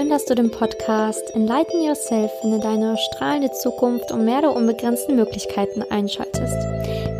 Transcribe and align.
Schön, 0.00 0.08
dass 0.08 0.24
du 0.24 0.34
den 0.34 0.50
Podcast 0.50 1.34
Enlighten 1.34 1.82
Yourself 1.82 2.30
in 2.42 2.58
deine 2.58 2.96
strahlende 2.96 3.50
Zukunft 3.50 4.10
und 4.12 4.24
mehr 4.24 4.40
der 4.40 4.56
unbegrenzten 4.56 5.14
Möglichkeiten 5.14 5.82
einschaltest. 5.90 6.56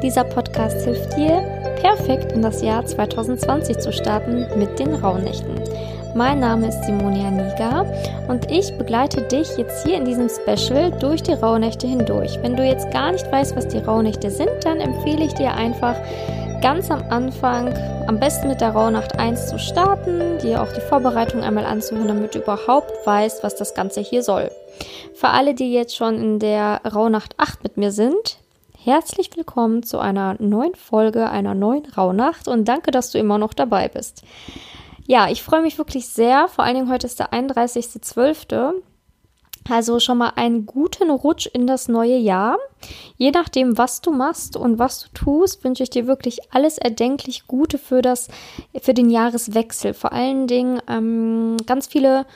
Dieser 0.03 0.25
Podcast 0.25 0.83
hilft 0.87 1.15
dir, 1.15 1.43
perfekt 1.83 2.33
in 2.33 2.41
das 2.41 2.63
Jahr 2.63 2.87
2020 2.87 3.81
zu 3.81 3.93
starten 3.93 4.47
mit 4.59 4.79
den 4.79 4.95
Rauhnächten. 4.95 5.61
Mein 6.15 6.41
Name 6.41 6.69
ist 6.69 6.83
Simonia 6.85 7.31
Niga 7.31 7.85
und 8.29 8.51
ich 8.51 8.73
begleite 8.79 9.21
dich 9.29 9.59
jetzt 9.59 9.87
hier 9.87 9.99
in 9.99 10.07
diesem 10.07 10.31
Special 10.31 10.91
durch 10.91 11.23
die 11.23 11.35
Rauhnächte 11.35 11.87
hindurch. 11.87 12.39
Wenn 12.41 12.57
du 12.57 12.65
jetzt 12.65 12.91
gar 12.93 13.13
nicht 13.13 13.31
weißt, 13.31 13.57
was 13.57 13.69
die 13.69 13.79
Rauhnächte 13.79 14.31
sind, 14.31 14.51
dann 14.65 14.81
empfehle 14.81 15.27
ich 15.27 15.35
dir 15.35 15.53
einfach, 15.53 15.97
ganz 16.61 16.91
am 16.91 17.03
Anfang 17.11 17.73
am 18.07 18.21
besten 18.21 18.49
mit 18.49 18.61
der 18.61 18.71
Rauhnacht 18.71 19.19
1 19.19 19.49
zu 19.49 19.59
starten, 19.59 20.39
dir 20.39 20.63
auch 20.63 20.71
die 20.73 20.83
Vorbereitung 20.83 21.43
einmal 21.43 21.65
anzuhören, 21.65 22.09
damit 22.09 22.35
du 22.35 22.41
überhaupt 22.41 23.07
weißt, 23.07 23.43
was 23.43 23.57
das 23.57 23.75
Ganze 23.75 24.01
hier 24.01 24.23
soll. 24.23 24.51
Für 25.15 25.29
alle, 25.29 25.55
die 25.55 25.73
jetzt 25.73 25.97
schon 25.97 26.17
in 26.21 26.39
der 26.39 26.83
Rauhnacht 26.85 27.35
8 27.39 27.63
mit 27.63 27.79
mir 27.79 27.93
sind, 27.93 28.39
herzlich 28.79 29.31
willkommen 29.37 29.83
zu 29.83 30.01
einer 30.01 30.37
neuen 30.39 30.75
Folge, 30.75 31.31
einer 31.31 31.55
neuen 31.55 31.87
Rauhnacht 31.87 32.47
und 32.47 32.67
danke, 32.67 32.91
dass 32.91 33.11
du 33.11 33.19
immer 33.19 33.39
noch 33.39 33.55
dabei 33.55 33.89
bist. 33.89 34.23
Ja, 35.07 35.31
ich 35.31 35.43
freue 35.43 35.63
mich 35.63 35.79
wirklich 35.79 36.09
sehr. 36.09 36.47
Vor 36.49 36.65
allen 36.65 36.75
Dingen 36.75 36.91
heute 36.91 37.07
ist 37.07 37.19
der 37.19 37.33
31.12. 37.33 38.75
Also 39.69 40.01
schon 40.01 40.19
mal 40.19 40.33
einen 40.37 40.67
guten 40.67 41.11
Rutsch 41.11 41.47
in 41.47 41.67
das 41.67 41.89
neue 41.89 42.17
Jahr. 42.17 42.57
Je 43.17 43.31
nachdem, 43.31 43.77
was 43.79 44.01
du 44.01 44.11
machst 44.11 44.57
und 44.57 44.79
was 44.79 45.01
du 45.01 45.09
tust, 45.13 45.63
wünsche 45.65 45.83
ich 45.83 45.91
dir 45.91 46.07
wirklich 46.07 46.53
alles 46.53 46.79
erdenklich 46.79 47.47
Gute 47.47 47.79
für 47.79 48.03
das, 48.03 48.29
für 48.81 48.95
den 48.95 49.11
Jahreswechsel. 49.11 49.95
Vor 49.95 50.13
allen 50.13 50.47
Dingen 50.47 50.81
ähm, 50.89 51.57
ganz 51.67 51.87
viele 51.87 52.27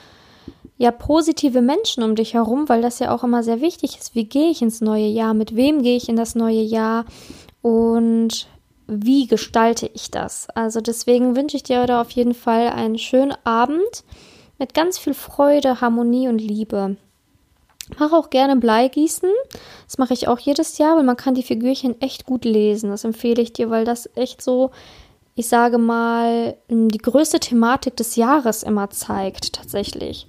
ja 0.77 0.91
positive 0.91 1.61
Menschen 1.61 2.03
um 2.03 2.15
dich 2.15 2.33
herum, 2.33 2.69
weil 2.69 2.81
das 2.81 2.99
ja 2.99 3.13
auch 3.13 3.23
immer 3.23 3.43
sehr 3.43 3.61
wichtig 3.61 3.97
ist. 3.97 4.13
Wie 4.13 4.25
gehe 4.25 4.49
ich 4.49 4.61
ins 4.61 4.81
neue 4.81 5.07
Jahr? 5.07 5.33
Mit 5.33 5.55
wem 5.55 5.81
gehe 5.81 5.97
ich 5.97 6.09
in 6.09 6.15
das 6.17 6.35
neue 6.35 6.61
Jahr? 6.61 7.05
Und 7.61 8.47
wie 8.87 9.25
gestalte 9.25 9.89
ich 9.93 10.11
das? 10.11 10.47
Also 10.53 10.81
deswegen 10.81 11.35
wünsche 11.35 11.57
ich 11.57 11.63
dir 11.63 11.81
heute 11.81 11.97
auf 11.97 12.11
jeden 12.11 12.33
Fall 12.33 12.67
einen 12.69 12.97
schönen 12.97 13.33
Abend 13.43 14.03
mit 14.59 14.73
ganz 14.73 14.97
viel 14.97 15.13
Freude, 15.13 15.81
Harmonie 15.81 16.27
und 16.27 16.39
Liebe. 16.39 16.97
Mache 17.99 18.15
auch 18.15 18.29
gerne 18.29 18.55
Bleigießen. 18.55 19.29
Das 19.85 19.97
mache 19.97 20.13
ich 20.13 20.27
auch 20.27 20.39
jedes 20.39 20.77
Jahr, 20.77 20.97
weil 20.97 21.03
man 21.03 21.17
kann 21.17 21.35
die 21.35 21.43
Figürchen 21.43 21.99
echt 22.01 22.25
gut 22.25 22.45
lesen. 22.45 22.89
Das 22.89 23.03
empfehle 23.03 23.41
ich 23.41 23.53
dir, 23.53 23.69
weil 23.69 23.85
das 23.85 24.09
echt 24.15 24.41
so, 24.41 24.71
ich 25.35 25.47
sage 25.47 25.77
mal, 25.77 26.57
die 26.69 26.97
größte 26.97 27.39
Thematik 27.39 27.95
des 27.95 28.15
Jahres 28.15 28.63
immer 28.63 28.89
zeigt, 28.89 29.53
tatsächlich. 29.53 30.27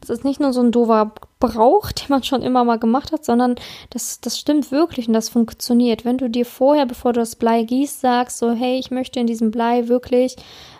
Das 0.00 0.10
ist 0.10 0.24
nicht 0.24 0.40
nur 0.40 0.52
so 0.52 0.60
ein 0.60 0.72
doofer 0.72 1.12
Brauch, 1.40 1.92
den 1.92 2.06
man 2.08 2.22
schon 2.22 2.42
immer 2.42 2.64
mal 2.64 2.78
gemacht 2.78 3.12
hat, 3.12 3.24
sondern 3.24 3.56
das, 3.90 4.20
das 4.20 4.38
stimmt 4.38 4.70
wirklich 4.70 5.08
und 5.08 5.14
das 5.14 5.28
funktioniert. 5.28 6.04
Wenn 6.04 6.18
du 6.18 6.28
dir 6.28 6.46
vorher, 6.46 6.86
bevor 6.86 7.12
du 7.12 7.20
das 7.20 7.36
Blei 7.36 7.62
gießt, 7.62 8.00
sagst, 8.00 8.38
so, 8.38 8.52
hey, 8.52 8.78
ich 8.78 8.90
möchte 8.90 9.20
in 9.20 9.26
diesem 9.26 9.50
Blei 9.50 9.88
wirklich 9.88 10.36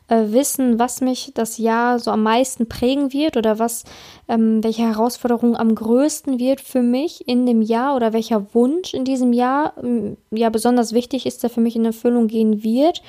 äh, 0.09 0.33
wissen, 0.33 0.78
was 0.78 1.01
mich 1.01 1.33
das 1.34 1.59
Jahr 1.59 1.98
so 1.98 2.11
am 2.11 2.23
meisten 2.23 2.69
prägen 2.69 3.12
wird 3.12 3.37
oder 3.37 3.59
was, 3.59 3.84
ähm, 4.28 4.62
welche 4.65 4.83
Herausforderung 4.83 5.56
am 5.56 5.75
größten 5.75 6.39
wird 6.39 6.61
für 6.61 6.83
mich 6.83 7.28
in 7.28 7.47
dem 7.47 7.62
Jahr 7.62 7.95
oder 7.95 8.12
welcher 8.12 8.55
Wunsch 8.55 8.95
in 8.95 9.05
diesem 9.05 9.33
Jahr 9.33 9.75
ähm, 9.83 10.17
ja 10.31 10.50
besonders 10.50 10.92
wichtig 10.92 11.27
ist, 11.27 11.42
der 11.42 11.50
für 11.50 11.61
mich 11.61 11.77
in 11.77 11.84
Erfüllung 11.84 12.27
gehen 12.27 12.62
wird, 12.62 13.03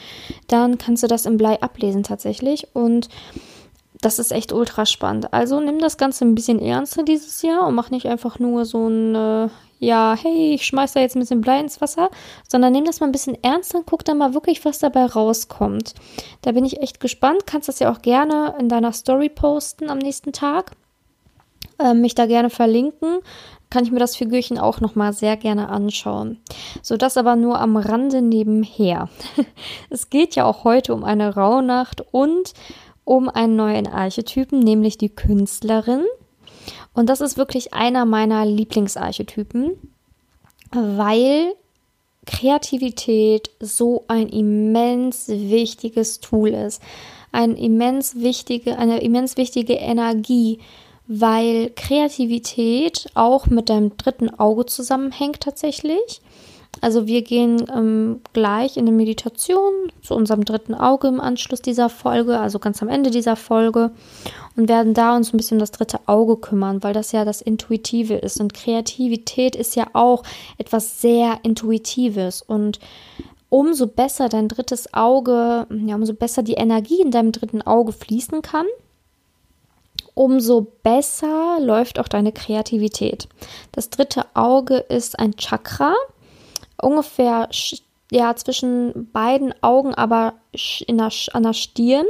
dann 0.48 0.78
kannst 0.78 1.04
du 1.04 1.08
das 1.08 1.26
im 1.26 1.38
Blei 1.38 1.62
ablesen 1.62 2.04
tatsächlich. 2.04 2.68
Und 2.74 3.10
das 4.02 4.18
ist 4.18 4.32
echt 4.32 4.54
ultra 4.54 4.86
spannend. 4.86 5.34
Also 5.34 5.60
nimm 5.60 5.80
das 5.80 5.98
Ganze 5.98 6.24
ein 6.24 6.36
bisschen 6.36 6.62
ernster 6.62 7.04
dieses 7.04 7.42
Jahr 7.42 7.68
und 7.68 7.76
mach 7.76 7.90
nicht 7.90 8.06
einfach 8.06 8.40
nur 8.40 8.64
so 8.66 8.88
ein, 8.88 9.14
äh, 9.16 9.50
ja, 9.80 10.16
hey, 10.22 10.54
ich 10.54 10.66
schmeiß 10.66 10.94
da 10.94 11.02
jetzt 11.02 11.16
ein 11.16 11.20
bisschen 11.20 11.42
Blei 11.42 11.60
ins 11.60 11.82
Wasser, 11.82 12.10
sondern 12.48 12.72
nimm 12.72 12.86
das 12.86 13.02
mal 13.02 13.08
ein 13.08 13.12
bisschen 13.12 13.42
ernster 13.44 13.80
und 13.80 13.86
guck 13.86 14.06
dann 14.06 14.18
mal 14.18 14.34
wirklich, 14.34 14.64
was 14.64 14.80
dabei 14.80 15.06
rauskommt. 15.06 15.96
Da 16.42 16.54
bin 16.54 16.64
ich 16.64 16.82
echt 16.82 17.02
gespannt. 17.02 17.46
Kannst 17.46 17.68
das 17.68 17.80
ja 17.80 17.92
auch 17.92 18.02
gerne 18.02 18.56
in 18.60 18.70
deiner 18.70 18.94
Story 18.94 19.30
posten 19.30 19.90
am 19.90 19.98
nächsten 19.98 20.32
Tag. 20.32 20.72
Äh, 21.78 21.94
mich 21.94 22.16
da 22.16 22.26
gerne 22.26 22.50
verlinken. 22.50 23.20
Kann 23.70 23.84
ich 23.84 23.92
mir 23.92 24.00
das 24.00 24.16
Figürchen 24.16 24.58
auch 24.58 24.80
nochmal 24.80 25.14
sehr 25.14 25.38
gerne 25.38 25.70
anschauen. 25.70 26.42
So, 26.82 26.98
das 26.98 27.18
aber 27.18 27.36
nur 27.36 27.60
am 27.60 27.78
Rande 27.78 28.22
nebenher. 28.22 29.10
es 29.90 30.10
geht 30.10 30.36
ja 30.36 30.46
auch 30.46 30.64
heute 30.64 30.94
um 30.94 31.04
eine 31.04 31.36
Rauhnacht 31.36 32.02
und 32.12 32.54
um 33.10 33.28
einen 33.28 33.56
neuen 33.56 33.88
Archetypen, 33.88 34.60
nämlich 34.60 35.00
die 35.00 35.10
Künstlerin. 35.10 36.04
Und 36.94 37.10
das 37.10 37.22
ist 37.22 37.38
wirklich 37.38 37.74
einer 37.74 38.06
meiner 38.06 38.46
Lieblingsarchetypen, 38.46 39.72
weil 40.72 41.54
Kreativität 42.28 43.50
so 43.60 44.04
ein 44.08 44.30
immens 44.30 45.28
wichtiges 45.28 46.20
Tool 46.20 46.50
ist. 46.50 46.84
Ein 47.32 47.56
immens 47.56 48.22
wichtige, 48.22 48.78
eine 48.78 49.02
immens 49.02 49.38
wichtige 49.38 49.74
Energie, 49.74 50.60
weil 51.08 51.72
Kreativität 51.76 53.10
auch 53.16 53.48
mit 53.48 53.70
deinem 53.70 53.98
dritten 53.98 54.30
Auge 54.30 54.68
zusammenhängt 54.68 55.40
tatsächlich. 55.40 56.22
Also 56.82 57.08
wir 57.08 57.24
gehen 57.24 57.66
ähm, 57.74 58.22
gleich 58.32 58.78
in 58.78 58.88
eine 58.88 58.96
Meditation 58.96 59.92
zu 60.02 60.14
unserem 60.16 60.46
dritten 60.46 60.74
Auge 60.74 61.08
im 61.08 61.20
Anschluss 61.20 61.62
dieser 61.62 61.90
Folge, 61.90 62.40
also 62.40 62.60
ganz 62.60 62.82
am 62.82 62.88
Ende 62.88 63.10
dieser 63.12 63.36
Folge 63.36 63.92
und 64.56 64.70
werden 64.70 64.94
da 64.94 65.16
uns 65.16 65.34
ein 65.34 65.38
bisschen 65.38 65.58
um 65.58 65.60
das 65.60 65.72
dritte 65.72 66.00
Auge 66.06 66.38
kümmern, 66.38 66.82
weil 66.84 66.94
das 66.94 67.12
ja 67.12 67.26
das 67.26 67.42
Intuitive 67.42 68.16
ist. 68.16 68.40
Und 68.40 68.54
Kreativität 68.54 69.56
ist 69.56 69.76
ja 69.76 69.88
auch 69.94 70.24
etwas 70.58 71.02
sehr 71.02 71.40
Intuitives. 71.44 72.42
Und 72.42 72.80
umso 73.50 73.88
besser 73.88 74.30
dein 74.30 74.48
drittes 74.48 74.94
Auge, 74.94 75.68
ja, 75.70 75.96
umso 75.96 76.14
besser 76.14 76.44
die 76.44 76.54
Energie 76.54 77.02
in 77.02 77.12
deinem 77.12 77.32
dritten 77.32 77.62
Auge 77.62 77.92
fließen 77.92 78.42
kann, 78.42 78.68
umso 80.14 80.68
besser 80.84 81.60
läuft 81.60 82.00
auch 82.00 82.08
deine 82.08 82.32
Kreativität. 82.32 83.28
Das 83.72 83.90
dritte 83.90 84.26
Auge 84.34 84.76
ist 84.78 85.18
ein 85.18 85.36
Chakra, 85.36 85.94
ungefähr 86.82 87.50
ja 88.12 88.36
zwischen 88.36 89.10
beiden 89.12 89.54
Augen, 89.62 89.94
aber 89.94 90.34
der, 90.98 91.12
an 91.34 91.44
der 91.44 91.54
Stirn. 91.54 92.06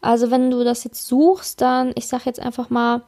Also 0.00 0.30
wenn 0.30 0.50
du 0.50 0.64
das 0.64 0.84
jetzt 0.84 1.06
suchst, 1.06 1.60
dann, 1.60 1.92
ich 1.96 2.06
sag 2.06 2.26
jetzt 2.26 2.40
einfach 2.40 2.70
mal, 2.70 3.02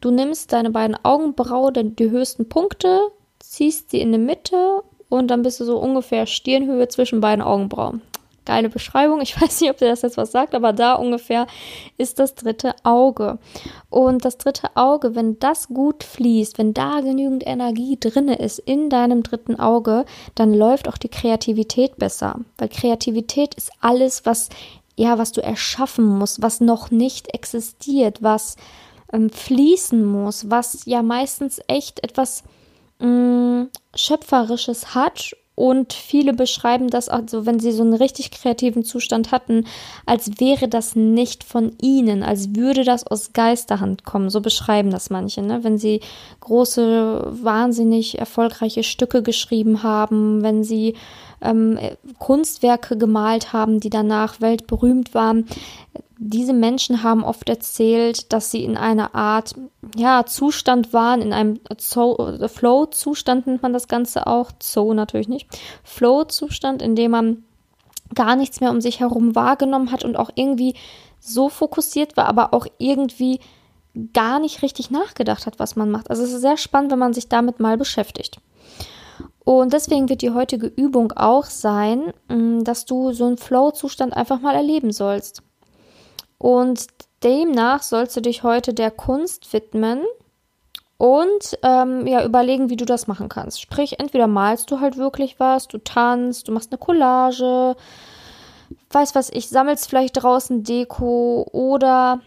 du 0.00 0.10
nimmst 0.10 0.52
deine 0.52 0.70
beiden 0.70 0.96
Augenbrauen, 1.02 1.96
die 1.96 2.10
höchsten 2.10 2.48
Punkte, 2.48 3.00
ziehst 3.38 3.90
sie 3.90 4.00
in 4.00 4.12
die 4.12 4.18
Mitte 4.18 4.82
und 5.08 5.28
dann 5.28 5.42
bist 5.42 5.60
du 5.60 5.64
so 5.64 5.78
ungefähr 5.78 6.26
Stirnhöhe 6.26 6.88
zwischen 6.88 7.20
beiden 7.20 7.42
Augenbrauen 7.42 8.02
geile 8.44 8.68
Beschreibung. 8.68 9.20
Ich 9.20 9.40
weiß 9.40 9.60
nicht, 9.60 9.70
ob 9.70 9.78
dir 9.78 9.88
das 9.88 10.02
jetzt 10.02 10.16
was 10.16 10.32
sagt, 10.32 10.54
aber 10.54 10.72
da 10.72 10.94
ungefähr 10.94 11.46
ist 11.96 12.18
das 12.18 12.34
dritte 12.34 12.74
Auge. 12.82 13.38
Und 13.90 14.24
das 14.24 14.38
dritte 14.38 14.68
Auge, 14.74 15.14
wenn 15.14 15.38
das 15.38 15.68
gut 15.68 16.04
fließt, 16.04 16.58
wenn 16.58 16.74
da 16.74 17.00
genügend 17.00 17.46
Energie 17.46 17.98
drinne 17.98 18.36
ist 18.36 18.58
in 18.58 18.90
deinem 18.90 19.22
dritten 19.22 19.58
Auge, 19.58 20.04
dann 20.34 20.52
läuft 20.54 20.88
auch 20.88 20.98
die 20.98 21.08
Kreativität 21.08 21.96
besser. 21.96 22.40
Weil 22.58 22.68
Kreativität 22.68 23.54
ist 23.54 23.70
alles, 23.80 24.26
was, 24.26 24.48
ja, 24.96 25.18
was 25.18 25.32
du 25.32 25.42
erschaffen 25.42 26.06
musst, 26.06 26.42
was 26.42 26.60
noch 26.60 26.90
nicht 26.90 27.34
existiert, 27.34 28.22
was 28.22 28.56
ähm, 29.12 29.30
fließen 29.30 30.04
muss, 30.04 30.50
was 30.50 30.82
ja 30.86 31.02
meistens 31.02 31.60
echt 31.68 32.02
etwas 32.02 32.42
mh, 32.98 33.06
mm, 33.08 33.70
Schöpferisches 33.94 34.94
hat 34.94 35.34
und 35.56 35.92
viele 35.92 36.32
beschreiben 36.32 36.90
das, 36.90 37.08
also 37.08 37.46
wenn 37.46 37.60
sie 37.60 37.70
so 37.70 37.82
einen 37.82 37.94
richtig 37.94 38.32
kreativen 38.32 38.84
Zustand 38.84 39.30
hatten, 39.30 39.66
als 40.04 40.40
wäre 40.40 40.66
das 40.68 40.96
nicht 40.96 41.44
von 41.44 41.72
ihnen, 41.80 42.24
als 42.24 42.56
würde 42.56 42.82
das 42.82 43.06
aus 43.06 43.32
Geisterhand 43.32 44.04
kommen. 44.04 44.30
So 44.30 44.40
beschreiben 44.40 44.90
das 44.90 45.10
manche, 45.10 45.42
ne? 45.42 45.62
Wenn 45.62 45.78
sie 45.78 46.00
große, 46.40 47.38
wahnsinnig 47.42 48.18
erfolgreiche 48.18 48.82
Stücke 48.82 49.22
geschrieben 49.22 49.84
haben, 49.84 50.42
wenn 50.42 50.64
sie 50.64 50.94
ähm, 51.44 51.78
Kunstwerke 52.18 52.96
gemalt 52.96 53.52
haben, 53.52 53.80
die 53.80 53.90
danach 53.90 54.40
weltberühmt 54.40 55.14
waren 55.14 55.46
diese 56.26 56.52
Menschen 56.52 57.02
haben 57.02 57.24
oft 57.24 57.48
erzählt, 57.48 58.32
dass 58.32 58.50
sie 58.50 58.64
in 58.64 58.76
einer 58.76 59.14
Art 59.14 59.54
ja, 59.96 60.24
Zustand 60.24 60.92
waren, 60.92 61.20
in 61.20 61.32
einem 61.32 61.60
Flow-Zustand 61.76 63.46
nennt 63.46 63.62
man 63.62 63.72
das 63.72 63.88
Ganze 63.88 64.26
auch, 64.26 64.52
Zoo 64.62 64.94
natürlich 64.94 65.28
nicht, 65.28 65.48
Flow-Zustand, 65.82 66.82
in 66.82 66.96
dem 66.96 67.10
man 67.10 67.44
gar 68.14 68.36
nichts 68.36 68.60
mehr 68.60 68.70
um 68.70 68.80
sich 68.80 69.00
herum 69.00 69.34
wahrgenommen 69.34 69.90
hat 69.90 70.04
und 70.04 70.16
auch 70.16 70.30
irgendwie 70.34 70.74
so 71.20 71.48
fokussiert 71.48 72.16
war, 72.16 72.26
aber 72.26 72.54
auch 72.54 72.66
irgendwie 72.78 73.40
gar 74.12 74.38
nicht 74.38 74.62
richtig 74.62 74.90
nachgedacht 74.90 75.46
hat, 75.46 75.58
was 75.58 75.76
man 75.76 75.90
macht. 75.90 76.10
Also 76.10 76.22
es 76.22 76.32
ist 76.32 76.40
sehr 76.40 76.56
spannend, 76.56 76.92
wenn 76.92 76.98
man 76.98 77.12
sich 77.12 77.28
damit 77.28 77.60
mal 77.60 77.76
beschäftigt. 77.76 78.38
Und 79.44 79.74
deswegen 79.74 80.08
wird 80.08 80.22
die 80.22 80.30
heutige 80.30 80.66
Übung 80.66 81.12
auch 81.12 81.44
sein, 81.44 82.12
dass 82.28 82.86
du 82.86 83.12
so 83.12 83.26
einen 83.26 83.36
Flow-Zustand 83.36 84.16
einfach 84.16 84.40
mal 84.40 84.54
erleben 84.54 84.90
sollst. 84.90 85.42
Und 86.38 86.86
demnach 87.22 87.82
sollst 87.82 88.16
du 88.16 88.20
dich 88.20 88.42
heute 88.42 88.72
der 88.72 88.90
Kunst 88.90 89.52
widmen 89.52 90.00
und 90.96 91.58
ähm, 91.62 92.06
ja, 92.06 92.24
überlegen, 92.24 92.70
wie 92.70 92.76
du 92.76 92.86
das 92.86 93.06
machen 93.06 93.28
kannst. 93.28 93.60
Sprich, 93.60 94.00
entweder 94.00 94.26
malst 94.26 94.70
du 94.70 94.80
halt 94.80 94.96
wirklich 94.96 95.38
was, 95.38 95.68
du 95.68 95.78
tanzt, 95.78 96.48
du 96.48 96.52
machst 96.52 96.72
eine 96.72 96.78
Collage, 96.78 97.76
weiß 98.90 99.14
was 99.14 99.30
ich, 99.30 99.48
sammelst 99.48 99.88
vielleicht 99.88 100.22
draußen 100.22 100.62
Deko 100.62 101.46
oder 101.52 102.20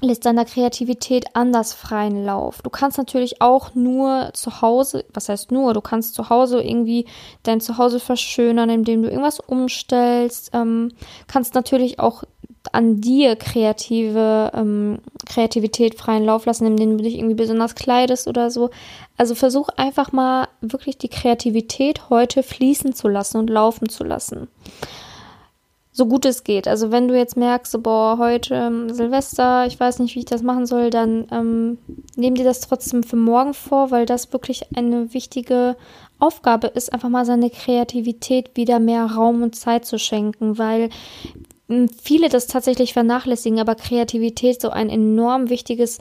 lässt 0.00 0.26
deiner 0.26 0.44
Kreativität 0.44 1.24
anders 1.34 1.72
freien 1.72 2.24
Lauf. 2.24 2.62
Du 2.62 2.70
kannst 2.70 2.98
natürlich 2.98 3.40
auch 3.40 3.74
nur 3.74 4.30
zu 4.34 4.60
Hause, 4.60 5.04
was 5.12 5.28
heißt 5.28 5.52
nur, 5.52 5.72
du 5.72 5.80
kannst 5.80 6.14
zu 6.14 6.28
Hause 6.28 6.62
irgendwie 6.62 7.06
dein 7.42 7.60
Zuhause 7.60 8.00
verschönern, 8.00 8.70
indem 8.70 9.02
du 9.02 9.08
irgendwas 9.08 9.40
umstellst. 9.40 10.50
Ähm, 10.52 10.92
kannst 11.26 11.54
natürlich 11.54 12.00
auch 12.00 12.24
an 12.72 13.00
dir 13.00 13.36
kreative 13.36 14.50
ähm, 14.54 14.98
Kreativität 15.26 15.94
freien 15.94 16.24
Lauf 16.24 16.46
lassen, 16.46 16.66
indem 16.66 16.96
du 16.96 17.04
dich 17.04 17.16
irgendwie 17.16 17.34
besonders 17.34 17.74
kleidest 17.74 18.26
oder 18.26 18.50
so. 18.50 18.70
Also 19.16 19.34
versuch 19.34 19.68
einfach 19.76 20.12
mal 20.12 20.48
wirklich 20.60 20.98
die 20.98 21.08
Kreativität 21.08 22.10
heute 22.10 22.42
fließen 22.42 22.94
zu 22.94 23.08
lassen 23.08 23.38
und 23.38 23.50
laufen 23.50 23.88
zu 23.88 24.02
lassen 24.04 24.48
so 25.96 26.06
gut 26.06 26.24
es 26.26 26.42
geht. 26.42 26.66
Also 26.66 26.90
wenn 26.90 27.06
du 27.06 27.16
jetzt 27.16 27.36
merkst, 27.36 27.80
boah, 27.80 28.18
heute 28.18 28.52
ähm, 28.52 28.92
Silvester, 28.92 29.64
ich 29.66 29.78
weiß 29.78 30.00
nicht, 30.00 30.16
wie 30.16 30.20
ich 30.20 30.24
das 30.24 30.42
machen 30.42 30.66
soll, 30.66 30.90
dann 30.90 31.28
ähm, 31.30 31.78
nehm 32.16 32.34
dir 32.34 32.44
das 32.44 32.60
trotzdem 32.60 33.04
für 33.04 33.14
morgen 33.14 33.54
vor, 33.54 33.92
weil 33.92 34.04
das 34.04 34.32
wirklich 34.32 34.66
eine 34.76 35.14
wichtige 35.14 35.76
Aufgabe 36.18 36.66
ist, 36.66 36.92
einfach 36.92 37.08
mal 37.10 37.24
seine 37.24 37.48
Kreativität 37.48 38.56
wieder 38.56 38.80
mehr 38.80 39.06
Raum 39.06 39.42
und 39.44 39.54
Zeit 39.54 39.84
zu 39.84 40.00
schenken, 40.00 40.58
weil 40.58 40.90
viele 42.02 42.28
das 42.28 42.48
tatsächlich 42.48 42.92
vernachlässigen, 42.92 43.60
aber 43.60 43.76
Kreativität 43.76 44.60
so 44.60 44.70
ein 44.70 44.90
enorm 44.90 45.48
wichtiges 45.48 46.00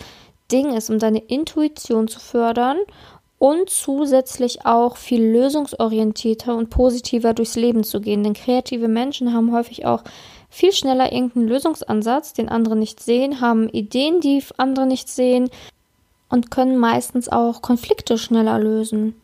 Ding 0.52 0.74
ist, 0.74 0.90
um 0.90 0.98
deine 0.98 1.20
Intuition 1.20 2.08
zu 2.08 2.20
fördern 2.20 2.78
und 3.40 3.70
zusätzlich 3.70 4.66
auch 4.66 4.96
viel 4.96 5.22
lösungsorientierter 5.22 6.56
und 6.56 6.70
positiver 6.70 7.34
durchs 7.34 7.56
Leben 7.56 7.84
zu 7.84 8.00
gehen. 8.00 8.24
Denn 8.24 8.34
kreative 8.34 8.88
Menschen 8.88 9.34
haben 9.34 9.52
häufig 9.52 9.86
auch 9.86 10.04
viel 10.50 10.72
schneller 10.72 11.12
irgendeinen 11.12 11.48
Lösungsansatz, 11.48 12.34
den 12.34 12.48
andere 12.48 12.76
nicht 12.76 13.02
sehen, 13.02 13.42
haben 13.42 13.70
Ideen, 13.70 14.22
die 14.22 14.44
andere 14.58 14.86
nicht 14.86 15.10
sehen 15.10 15.50
und 16.30 16.52
können 16.52 16.78
meistens 16.78 17.28
auch 17.28 17.62
Konflikte 17.62 18.18
schneller 18.18 18.60
lösen. 18.60 19.16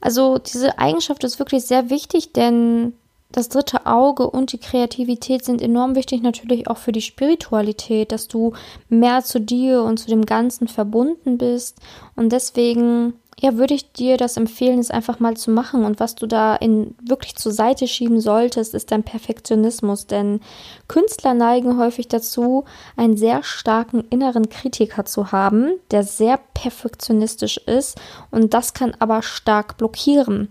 Also 0.00 0.38
diese 0.38 0.78
Eigenschaft 0.78 1.24
ist 1.24 1.38
wirklich 1.38 1.64
sehr 1.64 1.90
wichtig, 1.90 2.32
denn 2.32 2.94
das 3.32 3.48
dritte 3.48 3.86
Auge 3.86 4.28
und 4.28 4.52
die 4.52 4.58
Kreativität 4.58 5.44
sind 5.44 5.62
enorm 5.62 5.94
wichtig 5.94 6.22
natürlich 6.22 6.68
auch 6.68 6.78
für 6.78 6.92
die 6.92 7.00
Spiritualität, 7.00 8.10
dass 8.10 8.26
du 8.26 8.54
mehr 8.88 9.22
zu 9.22 9.40
dir 9.40 9.82
und 9.82 9.98
zu 9.98 10.08
dem 10.08 10.26
Ganzen 10.26 10.66
verbunden 10.66 11.38
bist. 11.38 11.78
Und 12.16 12.32
deswegen, 12.32 13.14
ja, 13.38 13.56
würde 13.56 13.74
ich 13.74 13.92
dir 13.92 14.16
das 14.16 14.36
empfehlen, 14.36 14.80
es 14.80 14.90
einfach 14.90 15.20
mal 15.20 15.36
zu 15.36 15.52
machen. 15.52 15.84
Und 15.84 16.00
was 16.00 16.16
du 16.16 16.26
da 16.26 16.56
in 16.56 16.96
wirklich 17.00 17.36
zur 17.36 17.52
Seite 17.52 17.86
schieben 17.86 18.20
solltest, 18.20 18.74
ist 18.74 18.90
dein 18.90 19.04
Perfektionismus. 19.04 20.08
Denn 20.08 20.40
Künstler 20.88 21.34
neigen 21.34 21.78
häufig 21.78 22.08
dazu, 22.08 22.64
einen 22.96 23.16
sehr 23.16 23.44
starken 23.44 24.04
inneren 24.10 24.48
Kritiker 24.48 25.04
zu 25.04 25.30
haben, 25.30 25.74
der 25.92 26.02
sehr 26.02 26.40
perfektionistisch 26.54 27.58
ist. 27.58 27.96
Und 28.32 28.54
das 28.54 28.74
kann 28.74 28.96
aber 28.98 29.22
stark 29.22 29.76
blockieren. 29.76 30.48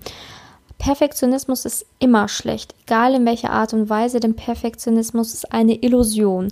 Perfektionismus 0.79 1.65
ist 1.65 1.85
immer 1.99 2.27
schlecht, 2.27 2.73
egal 2.85 3.13
in 3.13 3.25
welcher 3.25 3.51
Art 3.51 3.73
und 3.73 3.89
Weise, 3.89 4.19
denn 4.19 4.35
Perfektionismus 4.35 5.33
ist 5.33 5.51
eine 5.51 5.75
Illusion. 5.75 6.51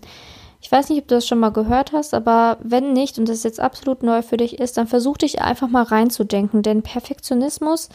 Ich 0.61 0.71
weiß 0.71 0.89
nicht, 0.89 1.01
ob 1.01 1.07
du 1.07 1.15
das 1.15 1.27
schon 1.27 1.39
mal 1.39 1.51
gehört 1.51 1.93
hast, 1.93 2.13
aber 2.13 2.57
wenn 2.61 2.93
nicht 2.93 3.17
und 3.17 3.29
das 3.29 3.43
jetzt 3.43 3.59
absolut 3.59 4.03
neu 4.03 4.21
für 4.21 4.37
dich 4.37 4.59
ist, 4.59 4.77
dann 4.77 4.87
versuch 4.87 5.17
dich 5.17 5.41
einfach 5.41 5.69
mal 5.69 5.83
reinzudenken, 5.83 6.61
denn 6.61 6.83
Perfektionismus 6.83 7.85
ist 7.85 7.91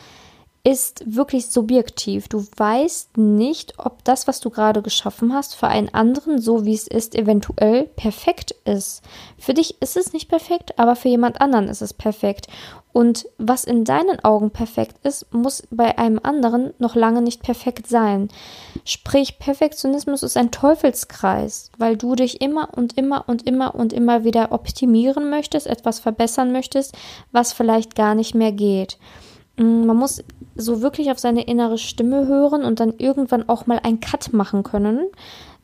wirklich 1.04 1.46
subjektiv. 1.46 2.28
Du 2.28 2.46
weißt 2.56 3.16
nicht, 3.16 3.74
ob 3.78 4.04
das, 4.04 4.28
was 4.28 4.38
du 4.38 4.48
gerade 4.50 4.80
geschaffen 4.80 5.34
hast, 5.34 5.56
für 5.56 5.66
einen 5.66 5.92
anderen, 5.92 6.40
so 6.40 6.64
wie 6.64 6.74
es 6.74 6.86
ist, 6.86 7.16
eventuell 7.16 7.88
perfekt 7.96 8.52
ist. 8.64 9.02
Für 9.38 9.54
dich 9.54 9.82
ist 9.82 9.96
es 9.96 10.12
nicht 10.12 10.28
perfekt, 10.28 10.78
aber 10.78 10.94
für 10.94 11.08
jemand 11.08 11.40
anderen 11.40 11.68
ist 11.68 11.82
es 11.82 11.92
perfekt. 11.92 12.46
Und 12.92 13.26
was 13.38 13.64
in 13.64 13.84
deinen 13.84 14.22
Augen 14.22 14.50
perfekt 14.50 15.04
ist, 15.04 15.32
muss 15.34 15.64
bei 15.70 15.98
einem 15.98 16.20
anderen 16.22 16.74
noch 16.78 16.94
lange 16.94 17.22
nicht 17.22 17.42
perfekt 17.42 17.88
sein. 17.88 18.28
Sprich, 18.84 19.40
Perfektionismus 19.40 20.22
ist 20.22 20.36
ein 20.36 20.52
Teufelskreis, 20.52 21.72
weil 21.78 21.96
du 21.96 22.14
dich 22.14 22.40
immer 22.40 22.68
und 22.76 22.96
immer 22.96 23.28
und 23.28 23.42
immer 23.48 23.74
und 23.74 23.92
immer 23.92 24.22
wieder 24.22 24.52
optimieren 24.52 25.28
möchtest, 25.28 25.66
etwas 25.66 25.98
verbessern 25.98 26.52
möchtest, 26.52 26.94
was 27.32 27.52
vielleicht 27.52 27.96
gar 27.96 28.14
nicht 28.14 28.34
mehr 28.34 28.52
geht. 28.52 28.98
Mm, 29.56 29.86
man 29.86 29.96
muss 29.96 30.22
so 30.54 30.82
wirklich 30.82 31.10
auf 31.10 31.18
seine 31.18 31.44
innere 31.44 31.78
Stimme 31.78 32.26
hören 32.26 32.64
und 32.64 32.80
dann 32.80 32.94
irgendwann 32.98 33.48
auch 33.48 33.66
mal 33.66 33.80
einen 33.82 34.00
Cut 34.00 34.32
machen 34.32 34.62
können. 34.62 35.06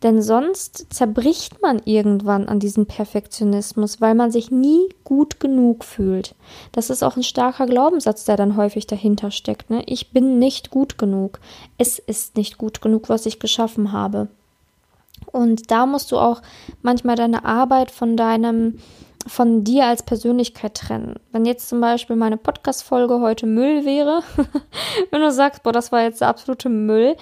Denn 0.02 0.22
sonst 0.22 0.86
zerbricht 0.90 1.60
man 1.60 1.82
irgendwann 1.84 2.48
an 2.48 2.60
diesem 2.60 2.86
Perfektionismus, 2.86 4.00
weil 4.00 4.14
man 4.14 4.30
sich 4.30 4.50
nie 4.50 4.88
gut 5.02 5.40
genug 5.40 5.82
fühlt. 5.82 6.36
Das 6.70 6.88
ist 6.88 7.02
auch 7.02 7.16
ein 7.16 7.24
starker 7.24 7.66
Glaubenssatz, 7.66 8.24
der 8.24 8.36
dann 8.36 8.56
häufig 8.56 8.86
dahinter 8.86 9.32
steckt. 9.32 9.70
Ne? 9.70 9.82
Ich 9.86 10.12
bin 10.12 10.38
nicht 10.38 10.70
gut 10.70 10.98
genug. 10.98 11.40
Es 11.78 11.98
ist 11.98 12.36
nicht 12.36 12.58
gut 12.58 12.80
genug, 12.80 13.08
was 13.08 13.26
ich 13.26 13.40
geschaffen 13.40 13.90
habe. 13.90 14.28
Und 15.32 15.72
da 15.72 15.84
musst 15.84 16.12
du 16.12 16.18
auch 16.18 16.42
manchmal 16.80 17.16
deine 17.16 17.44
Arbeit 17.44 17.90
von 17.90 18.16
deinem 18.16 18.78
von 19.28 19.64
dir 19.64 19.86
als 19.86 20.02
Persönlichkeit 20.02 20.74
trennen. 20.74 21.16
Wenn 21.32 21.44
jetzt 21.44 21.68
zum 21.68 21.80
Beispiel 21.80 22.16
meine 22.16 22.36
Podcast-Folge 22.36 23.20
heute 23.20 23.46
Müll 23.46 23.84
wäre, 23.84 24.22
wenn 25.10 25.20
du 25.20 25.30
sagst, 25.30 25.62
boah, 25.62 25.72
das 25.72 25.92
war 25.92 26.02
jetzt 26.02 26.20
der 26.20 26.28
absolute 26.28 26.68
Müll, 26.68 27.16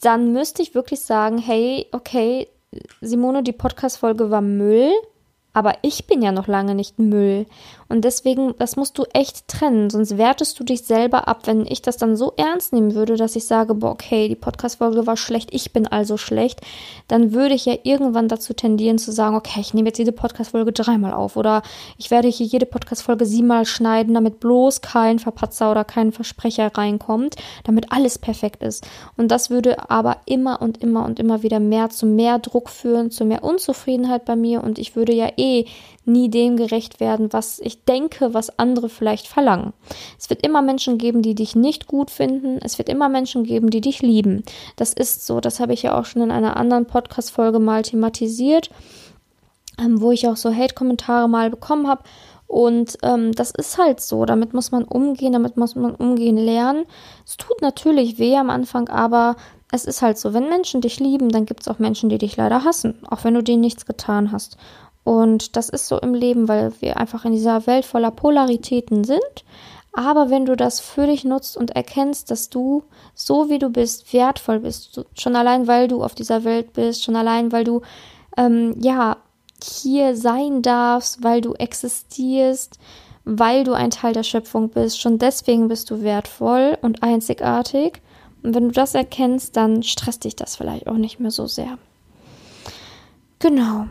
dann 0.00 0.32
müsste 0.32 0.62
ich 0.62 0.74
wirklich 0.74 1.00
sagen, 1.00 1.38
hey, 1.38 1.86
okay, 1.92 2.48
Simone, 3.00 3.42
die 3.42 3.52
Podcast-Folge 3.52 4.30
war 4.30 4.42
Müll, 4.42 4.92
aber 5.52 5.74
ich 5.82 6.06
bin 6.06 6.20
ja 6.20 6.32
noch 6.32 6.48
lange 6.48 6.74
nicht 6.74 6.98
Müll. 6.98 7.46
Und 7.88 8.04
deswegen, 8.04 8.54
das 8.58 8.76
musst 8.76 8.98
du 8.98 9.04
echt 9.12 9.48
trennen, 9.48 9.90
sonst 9.90 10.18
wertest 10.18 10.60
du 10.60 10.64
dich 10.64 10.82
selber 10.82 11.26
ab. 11.26 11.46
Wenn 11.46 11.66
ich 11.66 11.82
das 11.82 11.96
dann 11.96 12.16
so 12.16 12.34
ernst 12.36 12.72
nehmen 12.72 12.94
würde, 12.94 13.16
dass 13.16 13.36
ich 13.36 13.46
sage, 13.46 13.74
boah, 13.74 13.92
okay, 13.92 14.28
die 14.28 14.34
Podcast-Folge 14.34 15.06
war 15.06 15.16
schlecht, 15.16 15.50
ich 15.52 15.72
bin 15.72 15.86
also 15.86 16.16
schlecht, 16.16 16.60
dann 17.08 17.32
würde 17.32 17.54
ich 17.54 17.64
ja 17.64 17.74
irgendwann 17.82 18.28
dazu 18.28 18.52
tendieren 18.52 18.98
zu 18.98 19.12
sagen, 19.12 19.36
okay, 19.36 19.60
ich 19.60 19.72
nehme 19.72 19.88
jetzt 19.88 19.98
jede 19.98 20.12
Podcast-Folge 20.12 20.72
dreimal 20.72 21.14
auf 21.14 21.36
oder 21.36 21.62
ich 21.96 22.10
werde 22.10 22.28
hier 22.28 22.46
jede 22.46 22.66
Podcast-Folge 22.66 23.24
siebenmal 23.24 23.64
schneiden, 23.64 24.14
damit 24.14 24.40
bloß 24.40 24.82
kein 24.82 25.18
Verpatzer 25.18 25.70
oder 25.70 25.84
kein 25.84 26.12
Versprecher 26.12 26.70
reinkommt, 26.76 27.36
damit 27.64 27.92
alles 27.92 28.18
perfekt 28.18 28.62
ist. 28.62 28.86
Und 29.16 29.30
das 29.30 29.48
würde 29.48 29.90
aber 29.90 30.18
immer 30.26 30.60
und 30.60 30.82
immer 30.82 31.06
und 31.06 31.18
immer 31.18 31.42
wieder 31.42 31.60
mehr 31.60 31.88
zu 31.88 32.04
mehr 32.04 32.38
Druck 32.38 32.68
führen, 32.68 33.10
zu 33.10 33.24
mehr 33.24 33.42
Unzufriedenheit 33.42 34.24
bei 34.24 34.36
mir 34.36 34.62
und 34.62 34.78
ich 34.78 34.96
würde 34.96 35.14
ja 35.14 35.30
eh 35.36 35.46
eh 35.46 35.66
nie 36.06 36.28
dem 36.28 36.56
gerecht 36.56 37.00
werden, 37.00 37.32
was 37.32 37.58
ich 37.60 37.84
denke, 37.84 38.34
was 38.34 38.58
andere 38.58 38.88
vielleicht 38.88 39.26
verlangen. 39.26 39.72
Es 40.18 40.30
wird 40.30 40.46
immer 40.46 40.62
Menschen 40.62 40.98
geben, 40.98 41.22
die 41.22 41.34
dich 41.34 41.56
nicht 41.56 41.86
gut 41.86 42.10
finden. 42.10 42.58
Es 42.62 42.78
wird 42.78 42.88
immer 42.88 43.08
Menschen 43.08 43.44
geben, 43.44 43.70
die 43.70 43.80
dich 43.80 44.02
lieben. 44.02 44.44
Das 44.76 44.92
ist 44.92 45.26
so. 45.26 45.40
Das 45.40 45.60
habe 45.60 45.72
ich 45.72 45.82
ja 45.82 45.98
auch 45.98 46.04
schon 46.04 46.22
in 46.22 46.30
einer 46.30 46.56
anderen 46.56 46.86
Podcast-Folge 46.86 47.58
mal 47.58 47.82
thematisiert, 47.82 48.70
ähm, 49.78 50.00
wo 50.00 50.12
ich 50.12 50.28
auch 50.28 50.36
so 50.36 50.54
Hate-Kommentare 50.54 51.28
mal 51.28 51.50
bekommen 51.50 51.88
habe. 51.88 52.02
Und 52.46 52.98
ähm, 53.02 53.32
das 53.32 53.50
ist 53.50 53.76
halt 53.78 54.00
so. 54.00 54.24
Damit 54.24 54.54
muss 54.54 54.70
man 54.70 54.84
umgehen, 54.84 55.32
damit 55.32 55.56
muss 55.56 55.74
man 55.74 55.94
umgehen 55.94 56.36
lernen. 56.36 56.84
Es 57.24 57.36
tut 57.36 57.60
natürlich 57.60 58.18
weh 58.18 58.36
am 58.36 58.50
Anfang, 58.50 58.88
aber 58.88 59.36
es 59.72 59.84
ist 59.84 60.02
halt 60.02 60.18
so. 60.18 60.32
Wenn 60.32 60.48
Menschen 60.48 60.80
dich 60.80 61.00
lieben, 61.00 61.28
dann 61.30 61.46
gibt 61.46 61.62
es 61.62 61.68
auch 61.68 61.78
Menschen, 61.78 62.08
die 62.08 62.18
dich 62.18 62.36
leider 62.36 62.64
hassen, 62.64 62.94
auch 63.10 63.24
wenn 63.24 63.34
du 63.34 63.42
denen 63.42 63.60
nichts 63.60 63.84
getan 63.84 64.30
hast. 64.30 64.56
Und 65.06 65.54
das 65.54 65.68
ist 65.68 65.86
so 65.86 66.00
im 66.00 66.14
Leben, 66.14 66.48
weil 66.48 66.72
wir 66.80 66.96
einfach 66.96 67.24
in 67.24 67.30
dieser 67.30 67.68
Welt 67.68 67.84
voller 67.84 68.10
Polaritäten 68.10 69.04
sind. 69.04 69.44
Aber 69.92 70.30
wenn 70.30 70.46
du 70.46 70.56
das 70.56 70.80
für 70.80 71.06
dich 71.06 71.22
nutzt 71.22 71.56
und 71.56 71.70
erkennst, 71.76 72.32
dass 72.32 72.50
du 72.50 72.82
so 73.14 73.48
wie 73.48 73.60
du 73.60 73.70
bist 73.70 74.12
wertvoll 74.12 74.58
bist, 74.58 75.00
schon 75.16 75.36
allein 75.36 75.68
weil 75.68 75.86
du 75.86 76.02
auf 76.02 76.16
dieser 76.16 76.42
Welt 76.42 76.72
bist, 76.72 77.04
schon 77.04 77.14
allein 77.14 77.52
weil 77.52 77.62
du 77.62 77.82
ähm, 78.36 78.74
ja 78.82 79.18
hier 79.62 80.16
sein 80.16 80.60
darfst, 80.62 81.22
weil 81.22 81.40
du 81.40 81.54
existierst, 81.54 82.80
weil 83.24 83.62
du 83.62 83.74
ein 83.74 83.92
Teil 83.92 84.12
der 84.12 84.24
Schöpfung 84.24 84.70
bist, 84.70 85.00
schon 85.00 85.18
deswegen 85.18 85.68
bist 85.68 85.88
du 85.88 86.02
wertvoll 86.02 86.78
und 86.82 87.04
einzigartig. 87.04 88.02
Und 88.42 88.56
wenn 88.56 88.64
du 88.64 88.72
das 88.72 88.96
erkennst, 88.96 89.56
dann 89.56 89.84
stresst 89.84 90.24
dich 90.24 90.34
das 90.34 90.56
vielleicht 90.56 90.88
auch 90.88 90.96
nicht 90.96 91.20
mehr 91.20 91.30
so 91.30 91.46
sehr. 91.46 91.78
Genau. 93.38 93.86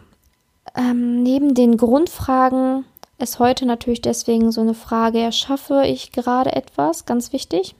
Ähm, 0.75 1.21
neben 1.23 1.53
den 1.53 1.77
Grundfragen 1.77 2.85
ist 3.17 3.39
heute 3.39 3.65
natürlich 3.65 4.01
deswegen 4.01 4.51
so 4.51 4.61
eine 4.61 4.73
Frage, 4.73 5.19
erschaffe 5.19 5.83
ich 5.85 6.11
gerade 6.11 6.53
etwas, 6.53 7.05
ganz 7.05 7.31
wichtig. 7.31 7.75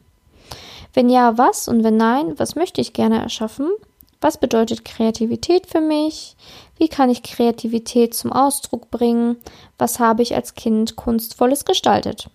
Wenn 0.94 1.10
ja, 1.10 1.38
was 1.38 1.68
und 1.68 1.84
wenn 1.84 1.98
nein, 1.98 2.38
was 2.38 2.56
möchte 2.56 2.80
ich 2.80 2.94
gerne 2.94 3.22
erschaffen? 3.22 3.70
Was 4.22 4.38
bedeutet 4.38 4.86
Kreativität 4.86 5.68
für 5.68 5.82
mich? 5.82 6.38
Wie 6.78 6.88
kann 6.88 7.10
ich 7.10 7.22
Kreativität 7.22 8.14
zum 8.14 8.32
Ausdruck 8.32 8.90
bringen? 8.92 9.38
Was 9.78 10.00
habe 10.00 10.24
ich 10.24 10.36
als 10.36 10.56
Kind 10.56 10.96
kunstvolles 10.96 11.66
gestaltet? 11.66 12.30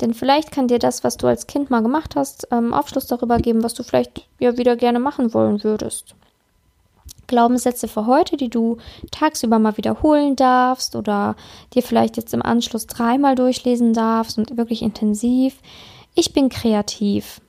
Denn 0.00 0.14
vielleicht 0.14 0.50
kann 0.50 0.68
dir 0.68 0.78
das, 0.78 1.04
was 1.04 1.18
du 1.18 1.26
als 1.26 1.46
Kind 1.46 1.68
mal 1.70 1.82
gemacht 1.82 2.16
hast, 2.16 2.48
ähm, 2.50 2.72
Aufschluss 2.72 3.06
darüber 3.06 3.36
geben, 3.36 3.62
was 3.62 3.74
du 3.74 3.82
vielleicht 3.82 4.26
ja 4.38 4.56
wieder 4.56 4.76
gerne 4.76 4.98
machen 4.98 5.34
wollen 5.34 5.62
würdest. 5.62 6.14
Glaubenssätze 7.30 7.88
für 7.88 8.06
heute, 8.06 8.36
die 8.36 8.50
du 8.50 8.76
tagsüber 9.10 9.58
mal 9.58 9.76
wiederholen 9.76 10.36
darfst 10.36 10.96
oder 10.96 11.36
dir 11.72 11.82
vielleicht 11.82 12.16
jetzt 12.16 12.34
im 12.34 12.42
Anschluss 12.42 12.86
dreimal 12.86 13.36
durchlesen 13.36 13.94
darfst 13.94 14.36
und 14.36 14.58
wirklich 14.58 14.82
intensiv. 14.82 15.56
Ich 16.14 16.32
bin 16.32 16.48
kreativ. 16.48 17.40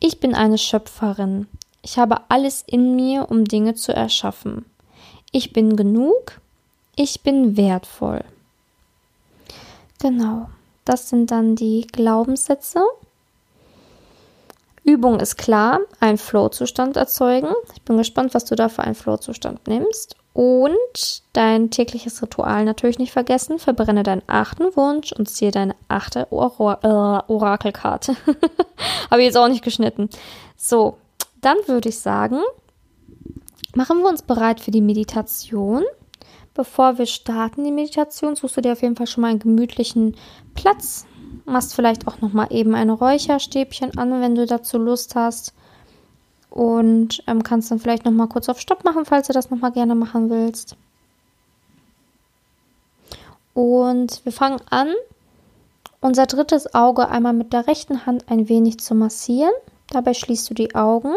Ich 0.00 0.20
bin 0.20 0.34
eine 0.34 0.56
Schöpferin. 0.56 1.48
Ich 1.82 1.98
habe 1.98 2.22
alles 2.28 2.62
in 2.66 2.94
mir, 2.94 3.28
um 3.28 3.44
Dinge 3.44 3.74
zu 3.74 3.92
erschaffen. 3.92 4.64
Ich 5.32 5.52
bin 5.52 5.76
genug. 5.76 6.40
Ich 6.94 7.22
bin 7.22 7.56
wertvoll. 7.56 8.22
Genau, 10.00 10.48
das 10.84 11.08
sind 11.08 11.30
dann 11.30 11.56
die 11.56 11.86
Glaubenssätze. 11.90 12.82
Übung 14.84 15.20
ist 15.20 15.36
klar, 15.36 15.80
ein 16.00 16.18
Flow-Zustand 16.18 16.96
erzeugen. 16.96 17.48
Ich 17.74 17.82
bin 17.82 17.96
gespannt, 17.96 18.34
was 18.34 18.44
du 18.44 18.56
da 18.56 18.68
für 18.68 18.82
einen 18.82 18.96
Flow-Zustand 18.96 19.68
nimmst. 19.68 20.16
Und 20.34 21.22
dein 21.34 21.70
tägliches 21.70 22.22
Ritual 22.22 22.64
natürlich 22.64 22.98
nicht 22.98 23.12
vergessen. 23.12 23.58
Verbrenne 23.58 24.02
deinen 24.02 24.22
achten 24.26 24.74
Wunsch 24.76 25.12
und 25.12 25.28
ziehe 25.28 25.50
deine 25.50 25.76
achte 25.88 26.26
Or 26.30 26.78
äh, 26.82 27.32
Orakelkarte. 27.32 28.16
Habe 29.10 29.20
ich 29.20 29.26
jetzt 29.26 29.36
auch 29.36 29.48
nicht 29.48 29.62
geschnitten. 29.62 30.08
So, 30.56 30.96
dann 31.42 31.58
würde 31.66 31.90
ich 31.90 31.98
sagen, 31.98 32.40
machen 33.74 34.00
wir 34.00 34.08
uns 34.08 34.22
bereit 34.22 34.60
für 34.60 34.70
die 34.70 34.80
Meditation. 34.80 35.84
Bevor 36.54 36.98
wir 36.98 37.06
starten, 37.06 37.64
die 37.64 37.72
Meditation, 37.72 38.36
suchst 38.36 38.56
du 38.56 38.60
dir 38.62 38.72
auf 38.72 38.82
jeden 38.82 38.96
Fall 38.96 39.06
schon 39.06 39.22
mal 39.22 39.28
einen 39.28 39.38
gemütlichen 39.38 40.16
Platz. 40.54 41.06
Machst 41.44 41.74
vielleicht 41.74 42.06
auch 42.06 42.20
noch 42.20 42.32
mal 42.32 42.48
eben 42.50 42.74
ein 42.74 42.90
Räucherstäbchen 42.90 43.98
an, 43.98 44.20
wenn 44.20 44.34
du 44.34 44.46
dazu 44.46 44.78
Lust 44.78 45.14
hast. 45.14 45.52
Und 46.50 47.22
ähm, 47.26 47.42
kannst 47.42 47.70
dann 47.70 47.78
vielleicht 47.78 48.04
noch 48.04 48.12
mal 48.12 48.26
kurz 48.26 48.48
auf 48.48 48.60
Stopp 48.60 48.84
machen, 48.84 49.04
falls 49.04 49.26
du 49.26 49.32
das 49.32 49.50
noch 49.50 49.58
mal 49.58 49.72
gerne 49.72 49.94
machen 49.94 50.28
willst. 50.28 50.76
Und 53.54 54.24
wir 54.24 54.32
fangen 54.32 54.60
an, 54.70 54.92
unser 56.00 56.26
drittes 56.26 56.74
Auge 56.74 57.08
einmal 57.08 57.32
mit 57.32 57.52
der 57.52 57.66
rechten 57.66 58.06
Hand 58.06 58.28
ein 58.28 58.48
wenig 58.48 58.80
zu 58.80 58.94
massieren. 58.94 59.52
Dabei 59.90 60.14
schließt 60.14 60.50
du 60.50 60.54
die 60.54 60.74
Augen. 60.74 61.14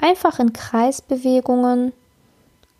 Einfach 0.00 0.38
in 0.38 0.52
Kreisbewegungen, 0.52 1.92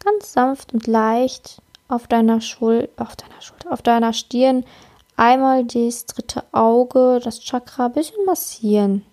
ganz 0.03 0.33
sanft 0.33 0.73
und 0.73 0.87
leicht 0.87 1.61
auf 1.89 2.07
deiner 2.07 2.41
Schul 2.41 2.89
auf 2.97 3.17
deiner 3.17 3.41
Schulter, 3.41 3.73
auf 3.73 3.83
deiner 3.83 4.13
Stirn 4.13 4.65
einmal 5.21 5.65
das 5.67 6.07
dritte 6.07 6.43
Auge, 6.51 7.21
das 7.23 7.41
Chakra 7.41 7.87
ein 7.87 7.93
bisschen 7.93 8.25
massieren. 8.25 9.05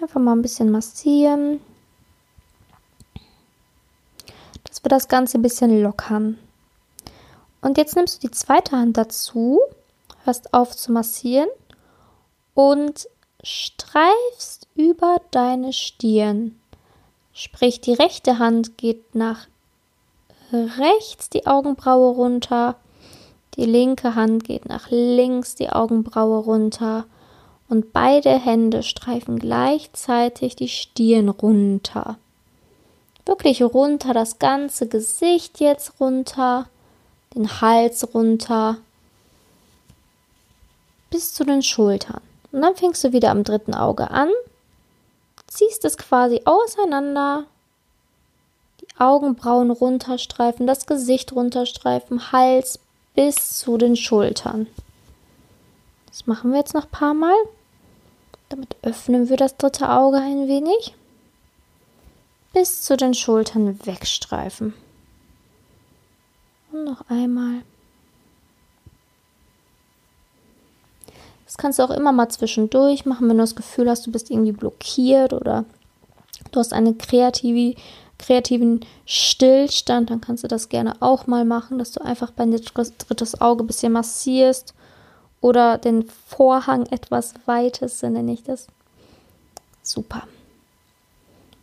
Einfach 0.00 0.20
mal 0.20 0.32
ein 0.32 0.42
bisschen 0.42 0.70
massieren. 0.70 1.60
Dass 4.62 4.84
wir 4.84 4.90
das 4.90 5.08
Ganze 5.08 5.38
ein 5.38 5.42
bisschen 5.42 5.82
lockern. 5.82 6.38
Und 7.62 7.78
jetzt 7.78 7.96
nimmst 7.96 8.22
du 8.22 8.28
die 8.28 8.34
zweite 8.34 8.76
Hand 8.76 8.96
dazu, 8.96 9.60
hörst 10.24 10.54
auf 10.54 10.76
zu 10.76 10.92
massieren 10.92 11.48
und 12.54 13.08
streifst 13.42 14.68
über 14.76 15.20
deine 15.32 15.72
Stirn. 15.72 16.60
Sprich, 17.32 17.80
die 17.80 17.94
rechte 17.94 18.38
Hand 18.38 18.78
geht 18.78 19.16
nach 19.16 19.48
rechts 20.52 21.30
die 21.30 21.46
Augenbraue 21.46 22.14
runter, 22.14 22.76
die 23.56 23.64
linke 23.64 24.14
Hand 24.14 24.44
geht 24.44 24.66
nach 24.66 24.90
links 24.90 25.54
die 25.54 25.70
Augenbraue 25.70 26.38
runter 26.38 27.06
und 27.68 27.92
beide 27.92 28.30
Hände 28.30 28.82
streifen 28.82 29.38
gleichzeitig 29.38 30.56
die 30.56 30.68
Stirn 30.68 31.28
runter. 31.28 32.18
Wirklich 33.24 33.62
runter, 33.62 34.14
das 34.14 34.38
ganze 34.38 34.86
Gesicht 34.86 35.58
jetzt 35.58 35.94
runter, 35.98 36.68
den 37.34 37.60
Hals 37.60 38.14
runter, 38.14 38.76
bis 41.10 41.34
zu 41.34 41.44
den 41.44 41.62
Schultern. 41.62 42.20
Und 42.52 42.62
dann 42.62 42.76
fängst 42.76 43.02
du 43.02 43.12
wieder 43.12 43.30
am 43.30 43.42
dritten 43.42 43.74
Auge 43.74 44.10
an, 44.10 44.30
ziehst 45.46 45.84
es 45.84 45.98
quasi 45.98 46.42
auseinander, 46.44 47.44
Augenbrauen 48.98 49.70
runterstreifen, 49.70 50.66
das 50.66 50.86
Gesicht 50.86 51.32
runterstreifen, 51.32 52.32
Hals 52.32 52.78
bis 53.14 53.58
zu 53.58 53.76
den 53.78 53.96
Schultern. 53.96 54.66
Das 56.08 56.26
machen 56.26 56.52
wir 56.52 56.58
jetzt 56.58 56.74
noch 56.74 56.84
ein 56.84 56.90
paar 56.90 57.14
Mal. 57.14 57.36
Damit 58.48 58.76
öffnen 58.82 59.28
wir 59.28 59.36
das 59.36 59.56
dritte 59.56 59.90
Auge 59.90 60.18
ein 60.18 60.48
wenig. 60.48 60.94
Bis 62.52 62.82
zu 62.82 62.96
den 62.96 63.12
Schultern 63.12 63.78
wegstreifen. 63.84 64.72
Und 66.72 66.84
noch 66.84 67.02
einmal. 67.08 67.62
Das 71.44 71.58
kannst 71.58 71.78
du 71.78 71.84
auch 71.84 71.90
immer 71.90 72.12
mal 72.12 72.28
zwischendurch 72.28 73.06
machen, 73.06 73.28
wenn 73.28 73.36
du 73.36 73.42
das 73.42 73.56
Gefühl 73.56 73.88
hast, 73.88 74.06
du 74.06 74.12
bist 74.12 74.30
irgendwie 74.30 74.52
blockiert 74.52 75.32
oder 75.32 75.64
du 76.50 76.60
hast 76.60 76.72
einen 76.72 76.98
kreative, 76.98 77.74
kreativen 78.18 78.80
Stillstand, 79.04 80.10
dann 80.10 80.20
kannst 80.20 80.44
du 80.44 80.48
das 80.48 80.68
gerne 80.68 81.00
auch 81.00 81.26
mal 81.26 81.44
machen, 81.44 81.78
dass 81.78 81.92
du 81.92 82.02
einfach 82.02 82.30
bei 82.30 82.44
dein 82.44 82.60
drittes 82.98 83.40
Auge 83.40 83.64
ein 83.64 83.66
bisschen 83.66 83.92
massierst 83.92 84.74
oder 85.40 85.78
den 85.78 86.08
Vorhang 86.26 86.86
etwas 86.86 87.34
weitest, 87.46 88.00
so 88.00 88.08
nenne 88.08 88.32
ich 88.32 88.42
das. 88.42 88.68
Super. 89.82 90.26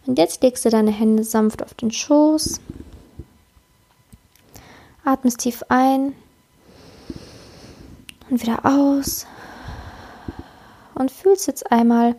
Und 0.05 0.17
jetzt 0.17 0.43
legst 0.43 0.65
du 0.65 0.69
deine 0.69 0.91
Hände 0.91 1.24
sanft 1.24 1.63
auf 1.63 1.74
den 1.74 1.91
Schoß. 1.91 2.60
Atmest 5.05 5.39
tief 5.39 5.63
ein 5.69 6.15
und 8.29 8.41
wieder 8.41 8.65
aus 8.65 9.25
und 10.95 11.12
fühlst 11.12 11.48
jetzt 11.48 11.72
einmal 11.72 12.15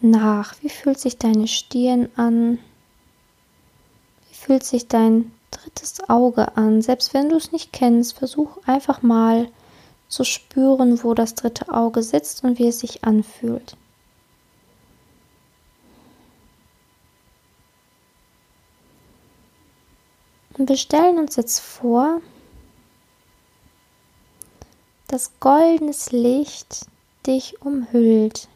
nach. 0.00 0.54
Wie 0.62 0.68
fühlt 0.68 0.98
sich 0.98 1.18
deine 1.18 1.48
Stirn 1.48 2.08
an? 2.16 2.58
Fühlt 4.44 4.64
sich 4.64 4.88
dein 4.88 5.30
drittes 5.52 6.08
Auge 6.08 6.56
an? 6.56 6.82
Selbst 6.82 7.14
wenn 7.14 7.28
du 7.28 7.36
es 7.36 7.52
nicht 7.52 7.72
kennst, 7.72 8.18
versuch 8.18 8.58
einfach 8.66 9.00
mal 9.00 9.48
zu 10.08 10.24
spüren, 10.24 11.04
wo 11.04 11.14
das 11.14 11.36
dritte 11.36 11.72
Auge 11.72 12.02
sitzt 12.02 12.42
und 12.42 12.58
wie 12.58 12.66
es 12.66 12.80
sich 12.80 13.04
anfühlt. 13.04 13.76
Und 20.58 20.68
wir 20.68 20.76
stellen 20.76 21.20
uns 21.20 21.36
jetzt 21.36 21.60
vor, 21.60 22.20
dass 25.06 25.38
goldenes 25.38 26.10
Licht 26.10 26.86
dich 27.28 27.62
umhüllt. 27.62 28.48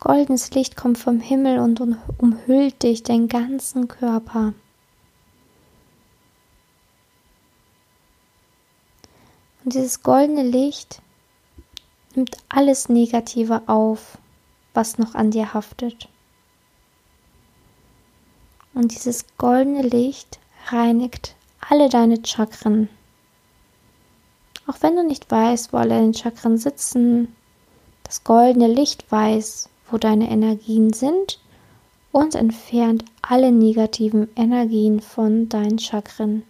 Goldenes 0.00 0.50
Licht 0.52 0.76
kommt 0.76 0.98
vom 0.98 1.18
Himmel 1.18 1.58
und 1.58 1.80
umhüllt 2.18 2.82
dich, 2.82 3.02
den 3.02 3.28
ganzen 3.28 3.88
Körper. 3.88 4.54
Und 9.64 9.74
dieses 9.74 10.02
goldene 10.02 10.44
Licht 10.44 11.02
nimmt 12.14 12.36
alles 12.48 12.88
Negative 12.88 13.62
auf, 13.66 14.18
was 14.72 14.98
noch 14.98 15.14
an 15.14 15.30
dir 15.30 15.52
haftet. 15.52 16.08
Und 18.72 18.94
dieses 18.94 19.24
goldene 19.36 19.82
Licht 19.82 20.38
reinigt 20.68 21.34
alle 21.68 21.88
deine 21.88 22.24
Chakren. 22.24 22.88
Auch 24.66 24.76
wenn 24.80 24.94
du 24.94 25.02
nicht 25.02 25.30
weißt, 25.30 25.72
wo 25.72 25.78
alle 25.78 25.98
deine 25.98 26.14
Chakren 26.14 26.56
sitzen, 26.56 27.34
das 28.04 28.22
goldene 28.22 28.68
Licht 28.68 29.10
weiß, 29.10 29.68
wo 29.90 29.98
deine 29.98 30.30
Energien 30.30 30.92
sind 30.92 31.38
und 32.12 32.34
entfernt 32.34 33.04
alle 33.22 33.52
negativen 33.52 34.28
Energien 34.36 35.00
von 35.00 35.48
deinen 35.48 35.78
Chakren. 35.78 36.42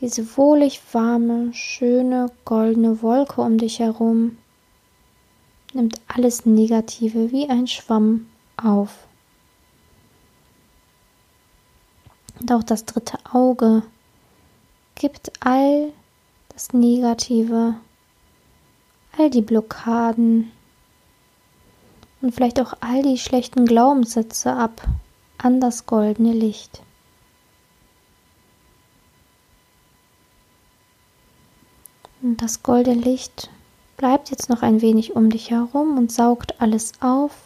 Diese 0.00 0.36
wohlig 0.36 0.80
warme, 0.92 1.52
schöne, 1.52 2.30
goldene 2.44 3.02
Wolke 3.02 3.40
um 3.40 3.58
dich 3.58 3.78
herum 3.78 4.36
nimmt 5.72 6.00
alles 6.06 6.46
Negative 6.46 7.32
wie 7.32 7.48
ein 7.48 7.66
Schwamm 7.66 8.26
auf. 8.56 9.06
Und 12.40 12.52
auch 12.52 12.62
das 12.62 12.84
dritte 12.84 13.18
Auge 13.32 13.82
gibt 14.94 15.32
all 15.40 15.92
das 16.48 16.72
Negative 16.72 17.74
all 19.16 19.30
die 19.30 19.42
Blockaden 19.42 20.50
und 22.24 22.34
vielleicht 22.34 22.58
auch 22.58 22.72
all 22.80 23.02
die 23.02 23.18
schlechten 23.18 23.66
Glaubenssätze 23.66 24.54
ab 24.54 24.88
an 25.36 25.60
das 25.60 25.84
goldene 25.84 26.32
Licht. 26.32 26.80
Und 32.22 32.40
das 32.40 32.62
goldene 32.62 32.98
Licht 32.98 33.50
bleibt 33.98 34.30
jetzt 34.30 34.48
noch 34.48 34.62
ein 34.62 34.80
wenig 34.80 35.14
um 35.14 35.28
dich 35.28 35.50
herum 35.50 35.98
und 35.98 36.10
saugt 36.10 36.62
alles 36.62 36.92
auf 37.00 37.36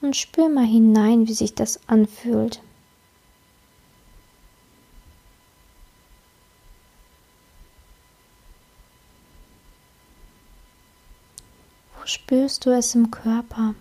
und 0.00 0.14
spür 0.14 0.48
mal 0.48 0.64
hinein, 0.64 1.26
wie 1.26 1.34
sich 1.34 1.56
das 1.56 1.80
anfühlt. 1.88 2.62
Wo 11.98 12.06
spürst 12.06 12.64
du 12.64 12.70
es 12.70 12.94
im 12.94 13.10
Körper? 13.10 13.74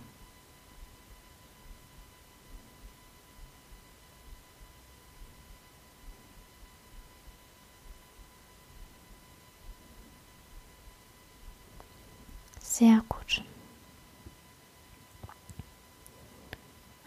Sehr 12.78 13.02
gut. 13.10 13.42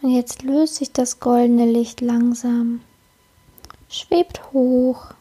jetzt 0.11 0.43
löst 0.43 0.75
sich 0.75 0.91
das 0.91 1.19
goldene 1.19 1.65
Licht 1.65 2.01
langsam, 2.01 2.81
schwebt 3.89 4.51
hoch 4.53 5.13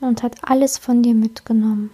und 0.00 0.22
hat 0.22 0.48
alles 0.48 0.78
von 0.78 1.02
dir 1.02 1.14
mitgenommen. 1.14 1.90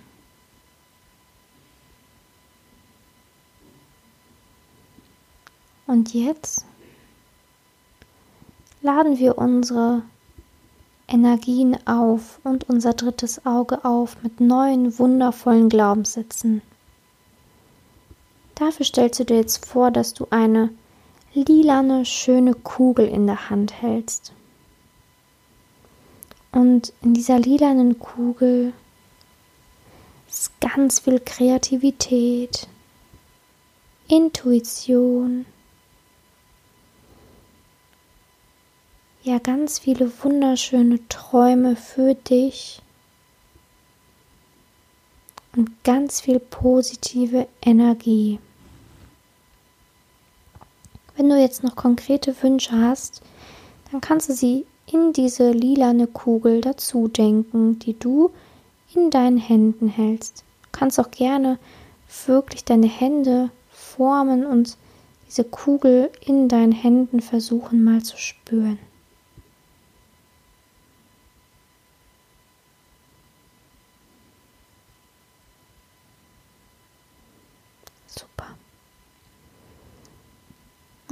Und 5.86 6.14
jetzt 6.14 6.64
laden 8.80 9.18
wir 9.18 9.36
unsere 9.36 10.02
Energien 11.06 11.76
auf 11.86 12.40
und 12.44 12.68
unser 12.68 12.94
drittes 12.94 13.44
Auge 13.44 13.84
auf 13.84 14.22
mit 14.22 14.40
neuen 14.40 14.98
wundervollen 14.98 15.68
Glaubenssätzen. 15.68 16.62
Dafür 18.54 18.86
stellst 18.86 19.20
du 19.20 19.24
dir 19.24 19.36
jetzt 19.36 19.66
vor, 19.66 19.90
dass 19.90 20.14
du 20.14 20.26
eine 20.30 20.70
lilane, 21.34 22.04
schöne 22.04 22.54
Kugel 22.54 23.08
in 23.08 23.26
der 23.26 23.50
Hand 23.50 23.82
hältst. 23.82 24.32
Und 26.50 26.92
in 27.00 27.14
dieser 27.14 27.38
lilanen 27.38 27.98
Kugel 27.98 28.72
ist 30.28 30.60
ganz 30.60 31.00
viel 31.00 31.20
Kreativität, 31.20 32.68
Intuition, 34.08 35.46
ja 39.22 39.38
ganz 39.38 39.78
viele 39.78 40.10
wunderschöne 40.22 41.06
Träume 41.08 41.76
für 41.76 42.14
dich 42.14 42.82
und 45.54 45.84
ganz 45.84 46.20
viel 46.20 46.40
positive 46.40 47.46
Energie. 47.60 48.38
Wenn 51.16 51.28
du 51.28 51.38
jetzt 51.38 51.62
noch 51.62 51.76
konkrete 51.76 52.34
Wünsche 52.42 52.72
hast, 52.72 53.20
dann 53.90 54.00
kannst 54.00 54.28
du 54.28 54.32
sie 54.32 54.66
in 54.90 55.12
diese 55.12 55.52
lilane 55.52 56.06
Kugel 56.06 56.60
dazu 56.60 57.08
denken, 57.08 57.78
die 57.78 57.98
du 57.98 58.30
in 58.94 59.10
deinen 59.10 59.38
Händen 59.38 59.88
hältst. 59.88 60.44
Du 60.62 60.68
kannst 60.72 60.98
auch 60.98 61.10
gerne 61.10 61.58
wirklich 62.26 62.64
deine 62.64 62.88
Hände 62.88 63.50
formen 63.70 64.46
und 64.46 64.76
diese 65.28 65.44
Kugel 65.44 66.10
in 66.24 66.48
deinen 66.48 66.72
Händen 66.72 67.20
versuchen 67.20 67.84
mal 67.84 68.02
zu 68.02 68.16
spüren. 68.18 68.78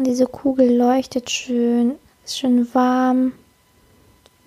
Und 0.00 0.06
diese 0.06 0.24
Kugel 0.24 0.78
leuchtet 0.78 1.28
schön, 1.28 1.98
ist 2.24 2.38
schön 2.38 2.74
warm. 2.74 3.34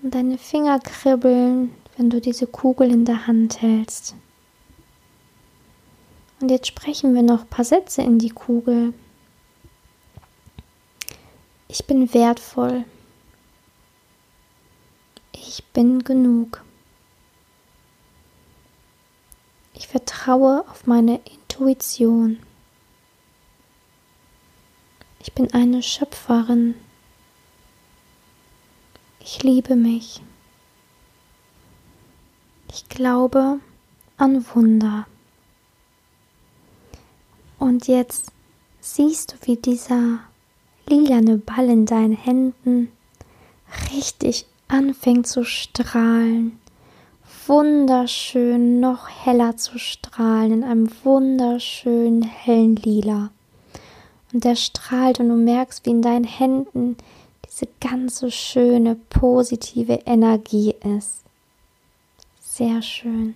Und 0.01 0.15
deine 0.15 0.39
Finger 0.39 0.79
kribbeln, 0.79 1.75
wenn 1.95 2.09
du 2.09 2.19
diese 2.19 2.47
Kugel 2.47 2.89
in 2.89 3.05
der 3.05 3.27
Hand 3.27 3.61
hältst. 3.61 4.15
Und 6.41 6.49
jetzt 6.49 6.65
sprechen 6.65 7.13
wir 7.13 7.21
noch 7.21 7.41
ein 7.41 7.49
paar 7.49 7.65
Sätze 7.65 8.01
in 8.01 8.17
die 8.17 8.31
Kugel. 8.31 8.95
Ich 11.67 11.85
bin 11.85 12.11
wertvoll. 12.15 12.85
Ich 15.33 15.63
bin 15.65 16.03
genug. 16.03 16.63
Ich 19.75 19.87
vertraue 19.87 20.65
auf 20.67 20.87
meine 20.87 21.21
Intuition. 21.31 22.39
Ich 25.25 25.31
bin 25.31 25.53
eine 25.53 25.81
Schöpferin. 25.81 26.75
Ich 29.21 29.41
liebe 29.41 29.77
mich. 29.77 30.21
Ich 32.69 32.89
glaube 32.89 33.61
an 34.17 34.45
Wunder. 34.53 35.07
Und 37.57 37.87
jetzt 37.87 38.33
siehst 38.81 39.31
du, 39.31 39.47
wie 39.47 39.55
dieser 39.55 40.19
lilane 40.89 41.37
Ball 41.37 41.69
in 41.69 41.85
deinen 41.85 42.17
Händen 42.17 42.91
richtig 43.93 44.45
anfängt 44.67 45.25
zu 45.25 45.45
strahlen. 45.45 46.59
Wunderschön, 47.47 48.81
noch 48.81 49.07
heller 49.07 49.55
zu 49.55 49.79
strahlen 49.79 50.51
in 50.51 50.63
einem 50.65 50.89
wunderschönen 51.05 52.23
hellen 52.23 52.75
Lila. 52.75 53.31
Und 54.33 54.43
der 54.43 54.55
strahlt 54.55 55.19
und 55.19 55.29
du 55.29 55.35
merkst, 55.35 55.85
wie 55.85 55.91
in 55.91 56.01
deinen 56.01 56.25
Händen 56.25 56.97
diese 57.45 57.67
ganze 57.79 58.31
schöne, 58.31 58.95
positive 59.09 60.01
Energie 60.05 60.75
ist. 60.97 61.21
Sehr 62.41 62.81
schön. 62.81 63.35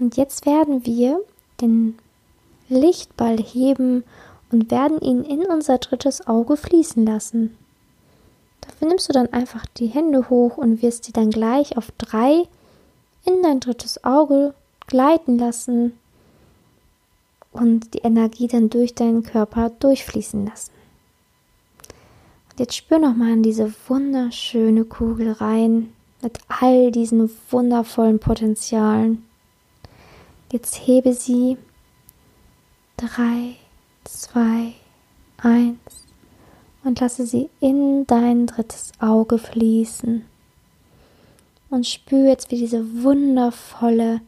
Und 0.00 0.16
jetzt 0.16 0.46
werden 0.46 0.84
wir 0.84 1.20
den 1.60 1.96
Lichtball 2.68 3.38
heben 3.38 4.02
und 4.50 4.70
werden 4.72 5.00
ihn 5.00 5.22
in 5.22 5.46
unser 5.46 5.78
drittes 5.78 6.26
Auge 6.26 6.56
fließen 6.56 7.06
lassen. 7.06 7.56
Dafür 8.60 8.88
nimmst 8.88 9.08
du 9.08 9.12
dann 9.12 9.32
einfach 9.32 9.64
die 9.76 9.86
Hände 9.86 10.28
hoch 10.28 10.56
und 10.56 10.82
wirst 10.82 11.04
sie 11.04 11.12
dann 11.12 11.30
gleich 11.30 11.76
auf 11.76 11.92
drei 11.98 12.48
in 13.24 13.42
dein 13.42 13.60
drittes 13.60 14.02
Auge 14.02 14.54
gleiten 14.88 15.38
lassen 15.38 15.98
und 17.52 17.94
die 17.94 17.98
Energie 17.98 18.48
dann 18.48 18.70
durch 18.70 18.94
deinen 18.94 19.22
Körper 19.22 19.70
durchfließen 19.70 20.46
lassen. 20.46 20.72
Und 22.50 22.60
jetzt 22.60 22.76
spür 22.76 22.98
nochmal 22.98 23.30
in 23.32 23.42
diese 23.42 23.72
wunderschöne 23.88 24.84
Kugel 24.84 25.32
rein 25.32 25.92
mit 26.22 26.38
all 26.48 26.90
diesen 26.90 27.30
wundervollen 27.50 28.18
Potenzialen. 28.18 29.24
Jetzt 30.50 30.86
hebe 30.86 31.14
sie. 31.14 31.56
Drei, 32.96 33.56
zwei, 34.04 34.74
eins 35.38 36.02
und 36.84 37.00
lasse 37.00 37.26
sie 37.26 37.48
in 37.60 38.06
dein 38.06 38.46
drittes 38.46 38.92
Auge 38.98 39.38
fließen. 39.38 40.24
Und 41.70 41.86
spür 41.86 42.28
jetzt, 42.28 42.50
wie 42.50 42.58
diese 42.58 43.02
wundervolle 43.02 44.20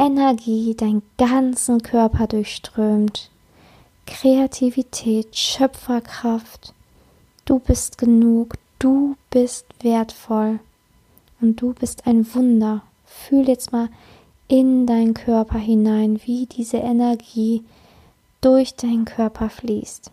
Energie 0.00 0.74
deinen 0.74 1.02
ganzen 1.18 1.82
Körper 1.82 2.26
durchströmt. 2.26 3.30
Kreativität, 4.06 5.36
Schöpferkraft. 5.36 6.72
Du 7.44 7.58
bist 7.58 7.98
genug, 7.98 8.54
du 8.78 9.16
bist 9.28 9.66
wertvoll 9.82 10.58
und 11.42 11.60
du 11.60 11.74
bist 11.74 12.06
ein 12.06 12.26
Wunder. 12.34 12.82
Fühl 13.04 13.46
jetzt 13.46 13.72
mal 13.72 13.90
in 14.48 14.86
deinen 14.86 15.12
Körper 15.12 15.58
hinein, 15.58 16.18
wie 16.24 16.46
diese 16.46 16.78
Energie 16.78 17.62
durch 18.40 18.76
deinen 18.76 19.04
Körper 19.04 19.50
fließt. 19.50 20.10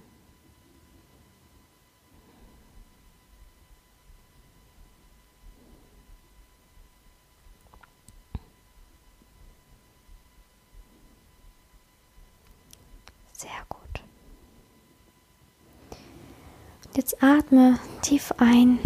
Jetzt 16.98 17.22
atme 17.22 17.78
tief 18.02 18.34
ein, 18.40 18.80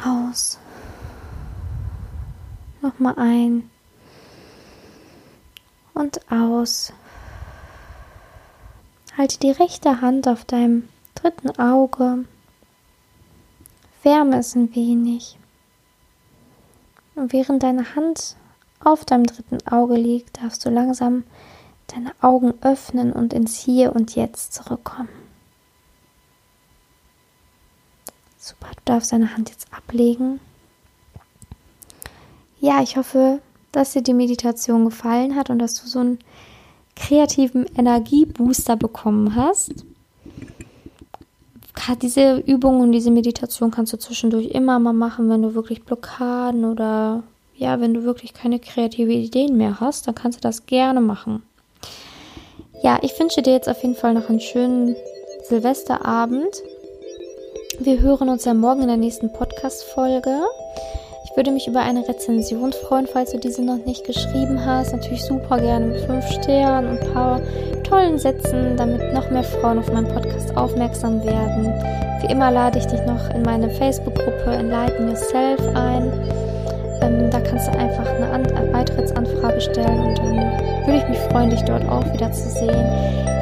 aus, 0.00 0.60
nochmal 2.80 3.18
ein 3.18 3.68
und 5.94 6.20
aus. 6.30 6.92
Halte 9.18 9.40
die 9.40 9.50
rechte 9.50 10.00
Hand 10.00 10.28
auf 10.28 10.44
deinem 10.44 10.88
dritten 11.16 11.50
Auge. 11.58 12.24
Wärme 14.04 14.38
es 14.38 14.54
ein 14.54 14.72
wenig. 14.76 15.40
Und 17.16 17.32
während 17.32 17.64
deine 17.64 17.96
Hand 17.96 18.36
auf 18.78 19.04
deinem 19.04 19.26
dritten 19.26 19.58
Auge 19.66 19.96
liegt, 19.96 20.40
darfst 20.40 20.64
du 20.64 20.70
langsam 20.70 21.24
deine 21.88 22.12
Augen 22.20 22.54
öffnen 22.62 23.12
und 23.12 23.32
ins 23.32 23.58
Hier 23.58 23.96
und 23.96 24.14
Jetzt 24.14 24.52
zurückkommen. 24.52 25.21
Super, 28.44 28.70
du 28.74 28.82
darfst 28.86 29.12
deine 29.12 29.36
Hand 29.36 29.50
jetzt 29.50 29.68
ablegen. 29.72 30.40
Ja, 32.58 32.82
ich 32.82 32.96
hoffe, 32.96 33.38
dass 33.70 33.92
dir 33.92 34.02
die 34.02 34.14
Meditation 34.14 34.84
gefallen 34.84 35.36
hat 35.36 35.48
und 35.48 35.60
dass 35.60 35.80
du 35.80 35.86
so 35.86 36.00
einen 36.00 36.18
kreativen 36.96 37.66
Energiebooster 37.76 38.74
bekommen 38.74 39.36
hast. 39.36 39.84
Diese 42.00 42.38
Übung 42.38 42.80
und 42.80 42.90
diese 42.90 43.12
Meditation 43.12 43.70
kannst 43.70 43.92
du 43.92 43.96
zwischendurch 43.96 44.48
immer 44.48 44.80
mal 44.80 44.92
machen, 44.92 45.30
wenn 45.30 45.42
du 45.42 45.54
wirklich 45.54 45.84
Blockaden 45.84 46.64
oder 46.64 47.22
ja, 47.54 47.80
wenn 47.80 47.94
du 47.94 48.02
wirklich 48.02 48.34
keine 48.34 48.58
kreative 48.58 49.12
Ideen 49.12 49.56
mehr 49.56 49.78
hast, 49.78 50.08
dann 50.08 50.16
kannst 50.16 50.38
du 50.38 50.42
das 50.42 50.66
gerne 50.66 51.00
machen. 51.00 51.44
Ja, 52.82 52.98
ich 53.02 53.16
wünsche 53.20 53.40
dir 53.40 53.52
jetzt 53.52 53.68
auf 53.68 53.82
jeden 53.82 53.94
Fall 53.94 54.14
noch 54.14 54.28
einen 54.28 54.40
schönen 54.40 54.96
Silvesterabend. 55.44 56.60
Wir 57.80 58.00
hören 58.00 58.28
uns 58.28 58.44
ja 58.44 58.54
morgen 58.54 58.82
in 58.82 58.88
der 58.88 58.96
nächsten 58.96 59.32
Podcast-Folge. 59.32 60.42
Ich 61.24 61.36
würde 61.36 61.50
mich 61.50 61.66
über 61.66 61.80
eine 61.80 62.06
Rezension 62.06 62.72
freuen, 62.72 63.06
falls 63.06 63.32
du 63.32 63.38
diese 63.38 63.62
noch 63.62 63.84
nicht 63.86 64.04
geschrieben 64.04 64.64
hast. 64.64 64.92
Natürlich 64.92 65.24
super 65.24 65.58
gerne 65.58 65.86
mit 65.86 66.00
fünf 66.02 66.24
Sternen 66.26 66.90
und 66.90 66.98
ein 66.98 67.12
paar 67.12 67.40
tollen 67.82 68.18
Sätzen, 68.18 68.76
damit 68.76 69.14
noch 69.14 69.30
mehr 69.30 69.42
Frauen 69.42 69.78
auf 69.78 69.90
meinen 69.92 70.06
Podcast 70.06 70.56
aufmerksam 70.56 71.24
werden. 71.24 71.72
Wie 72.20 72.30
immer 72.30 72.50
lade 72.50 72.78
ich 72.78 72.86
dich 72.86 73.00
noch 73.06 73.30
in 73.34 73.42
meine 73.42 73.70
Facebook-Gruppe 73.70 74.50
Enlighten 74.52 75.08
Yourself 75.08 75.60
ein. 75.74 76.12
Ähm, 77.00 77.30
da 77.30 77.40
kannst 77.40 77.68
du 77.68 77.78
einfach 77.78 78.06
eine, 78.06 78.30
An 78.30 78.46
eine 78.54 78.70
Beitrittsanfrage 78.70 79.60
stellen 79.60 80.00
und 80.00 80.18
dann 80.18 80.86
würde 80.86 80.98
ich 80.98 81.08
mich 81.08 81.18
freuen, 81.30 81.50
dich 81.50 81.62
dort 81.62 81.88
auch 81.88 82.04
wieder 82.12 82.30
zu 82.32 82.48
sehen. 82.50 82.84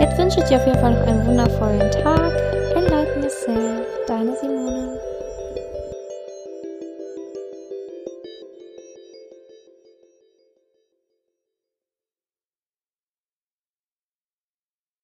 Jetzt 0.00 0.16
wünsche 0.16 0.40
ich 0.40 0.46
dir 0.46 0.58
auf 0.58 0.66
jeden 0.66 0.78
Fall 0.78 0.94
noch 0.94 1.06
einen 1.06 1.26
wundervollen 1.26 1.90
Tag. 1.90 2.59